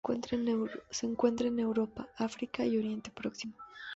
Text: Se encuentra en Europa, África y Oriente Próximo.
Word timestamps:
Se 0.89 1.05
encuentra 1.05 1.45
en 1.47 1.59
Europa, 1.59 2.07
África 2.17 2.65
y 2.65 2.75
Oriente 2.75 3.11
Próximo. 3.11 3.53